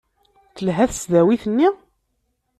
Telha 0.55 0.85
tesdawit-nni? 0.91 1.67